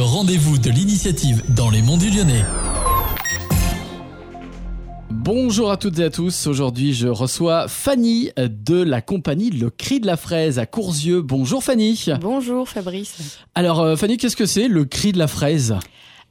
[0.00, 2.44] rendez-vous de l'initiative dans les monts du Lyonnais.
[5.10, 6.46] Bonjour à toutes et à tous.
[6.46, 11.22] Aujourd'hui, je reçois Fanny de la compagnie Le Cri de la Fraise à Courzieux.
[11.22, 12.06] Bonjour Fanny.
[12.20, 13.38] Bonjour Fabrice.
[13.54, 15.76] Alors euh, Fanny, qu'est-ce que c'est le Cri de la Fraise?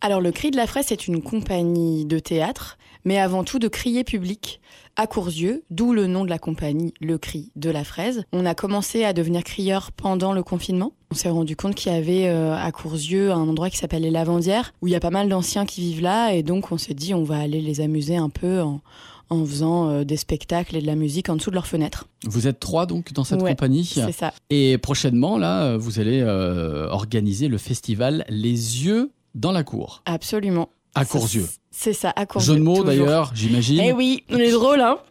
[0.00, 3.68] Alors le Cri de la Fraise, c'est une compagnie de théâtre, mais avant tout de
[3.68, 4.60] crier public
[4.96, 8.24] à Courzieux, d'où le nom de la compagnie Le Cri de la Fraise.
[8.32, 10.92] On a commencé à devenir crieur pendant le confinement.
[11.12, 14.10] On s'est rendu compte qu'il y avait euh, à Courzieux un endroit qui s'appelle les
[14.10, 16.94] Lavandières, où il y a pas mal d'anciens qui vivent là, et donc on s'est
[16.94, 18.80] dit on va aller les amuser un peu en,
[19.30, 22.08] en faisant euh, des spectacles et de la musique en dessous de leurs fenêtres.
[22.26, 23.84] Vous êtes trois donc dans cette Ouais, compagnie.
[23.84, 24.32] C'est ça.
[24.50, 28.48] Et prochainement, là, vous allez euh, organiser le festival Les
[28.84, 30.70] Yeux dans la cour Absolument.
[30.96, 31.46] à Courzieux.
[31.70, 32.54] C'est ça, à Courzieux.
[32.54, 33.80] Jeu de mots d'ailleurs, j'imagine.
[33.80, 34.98] Eh oui, on est drôle, hein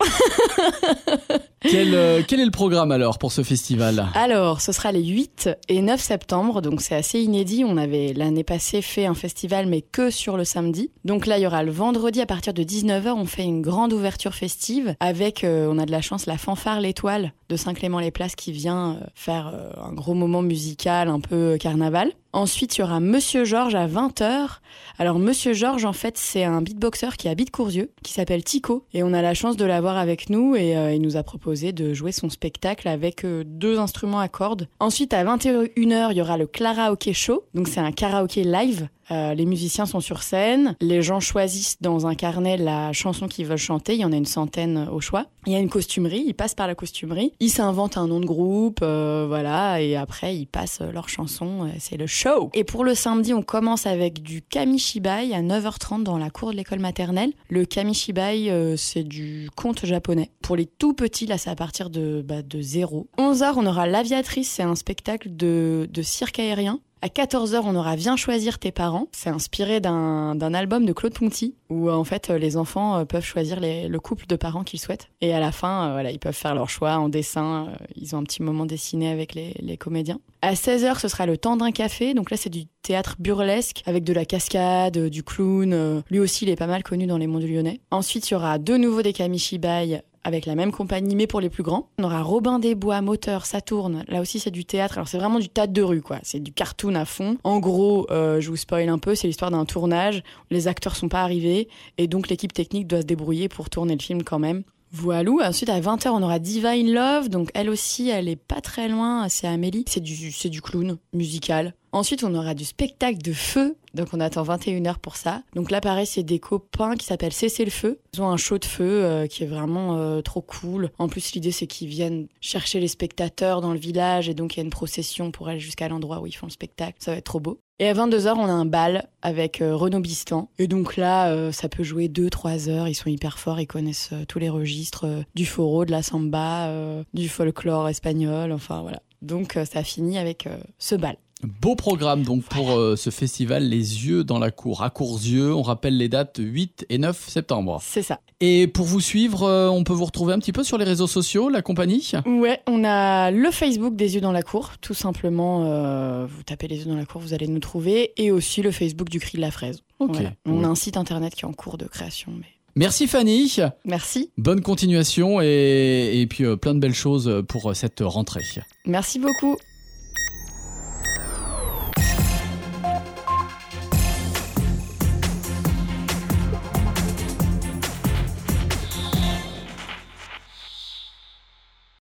[1.62, 4.08] Quel, euh, quel est le programme alors pour ce festival?
[4.14, 7.66] Alors, ce sera les 8 et 9 septembre, donc c'est assez inédit.
[7.66, 10.92] On avait l'année passée fait un festival, mais que sur le samedi.
[11.04, 13.92] Donc là, il y aura le vendredi à partir de 19h, on fait une grande
[13.92, 18.52] ouverture festive avec, euh, on a de la chance, la fanfare L'Étoile de Saint-Clément-les-Places qui
[18.52, 22.12] vient euh, faire euh, un gros moment musical, un peu carnaval.
[22.34, 24.60] Ensuite, il y aura Monsieur Georges à 20h.
[25.00, 28.86] Alors, Monsieur Georges, en fait, c'est un beatboxer qui habite Courzieux, qui s'appelle Tico.
[28.94, 31.72] Et on a la chance de l'avoir avec nous et euh, il nous a proposé
[31.72, 34.68] de jouer son spectacle avec euh, deux instruments à cordes.
[34.80, 37.44] Ensuite, à 21h, il y aura le Clara Show.
[37.54, 38.90] Donc, c'est un karaoké live.
[39.12, 40.76] Euh, les musiciens sont sur scène.
[40.82, 43.94] Les gens choisissent dans un carnet la chanson qu'ils veulent chanter.
[43.96, 45.26] Il y en a une centaine au choix.
[45.46, 46.24] Il y a une costumerie.
[46.28, 47.32] Ils passent par la costumerie.
[47.40, 48.80] Ils s'inventent un nom de groupe.
[48.82, 49.82] euh, voilà.
[49.82, 51.70] Et après, ils passent euh, leur chanson.
[51.80, 52.50] C'est le show.
[52.54, 56.58] Et pour le samedi, on commence avec du kamishibai à 9h30 dans la cour de
[56.58, 57.32] l'école maternelle.
[57.50, 60.32] Le kamishibai, c'est du conte japonais.
[60.42, 63.08] Pour les tout petits, là, c'est à partir de, bah, de zéro.
[63.18, 64.50] 11h, on aura L'aviatrice.
[64.50, 66.80] C'est un spectacle de, de cirque aérien.
[67.08, 69.08] À 14h, on aura Viens choisir tes parents.
[69.14, 73.06] C'est inspiré d'un album de Claude Ponty où euh, en fait euh, les enfants euh,
[73.06, 75.10] peuvent choisir le couple de parents qu'ils souhaitent.
[75.22, 77.68] Et à la fin, voilà, ils peuvent faire leur choix en dessin.
[77.96, 80.20] Ils ont un petit moment dessiné avec les, comédiens.
[80.42, 82.14] À 16h, ce sera le temps d'un café.
[82.14, 86.04] Donc là, c'est du théâtre burlesque avec de la cascade, du clown.
[86.10, 87.80] Lui aussi, il est pas mal connu dans les mondes du lyonnais.
[87.92, 91.50] Ensuite, il y aura de nouveau des kamishibai avec la même compagnie, mais pour les
[91.50, 91.90] plus grands.
[92.00, 94.04] On aura Robin des Bois, moteur, ça tourne.
[94.10, 94.98] Là aussi, c'est du théâtre.
[94.98, 96.20] Alors, c'est vraiment du théâtre de rue, quoi.
[96.24, 97.38] C'est du cartoon à fond.
[97.46, 100.24] En gros, je vous spoil un peu, c'est l'histoire d'un tournage.
[100.52, 101.57] Les acteurs sont pas arrivés,
[101.98, 104.64] et donc l'équipe technique doit se débrouiller pour tourner le film quand même.
[104.92, 105.32] Voilà.
[105.50, 107.30] Ensuite, à 20h, on aura Divine Love.
[107.30, 109.28] Donc, elle aussi, elle est pas très loin.
[109.30, 109.86] C'est Amélie.
[109.88, 111.74] C'est du, c'est du clown musical.
[111.92, 113.76] Ensuite, on aura du spectacle de feu.
[113.94, 115.42] Donc, on attend 21h pour ça.
[115.56, 118.00] Donc là, pareil, c'est des copains qui s'appellent Cesser le feu.
[118.14, 120.92] Ils ont un show de feu euh, qui est vraiment euh, trop cool.
[121.00, 124.30] En plus, l'idée, c'est qu'ils viennent chercher les spectateurs dans le village.
[124.30, 126.52] Et donc, il y a une procession pour aller jusqu'à l'endroit où ils font le
[126.52, 126.98] spectacle.
[127.00, 127.60] Ça va être trop beau.
[127.80, 130.50] Et à 22h, on a un bal avec euh, Renaud Bistan.
[130.58, 132.88] Et donc là, euh, ça peut jouer 2-3 heures.
[132.88, 133.60] Ils sont hyper forts.
[133.60, 135.06] Ils connaissent euh, tous les registres
[135.36, 136.74] du foro, de la samba,
[137.14, 138.52] du folklore espagnol.
[138.52, 139.04] Enfin, voilà.
[139.22, 140.48] Donc, ça finit avec
[140.80, 141.18] ce bal.
[141.44, 145.54] Beau programme donc pour euh, ce festival Les Yeux dans la cour à Courzieux.
[145.54, 147.80] On rappelle les dates 8 et 9 septembre.
[147.84, 148.20] C'est ça.
[148.40, 151.06] Et pour vous suivre, euh, on peut vous retrouver un petit peu sur les réseaux
[151.06, 152.12] sociaux, la compagnie?
[152.26, 155.66] Ouais, on a le Facebook des yeux dans la cour, tout simplement.
[155.66, 158.72] euh, vous tapez les yeux dans la cour, vous allez nous trouver, et aussi le
[158.72, 159.84] Facebook du Cri de la Fraise.
[160.00, 160.32] Voilà.
[160.48, 162.32] On a un site internet qui est en cours de création.
[162.36, 163.56] Mais Merci Fanny.
[163.86, 168.44] merci, Bonne continuation et, et puis plein de belles choses pour cette rentrée.
[168.86, 169.56] merci beaucoup.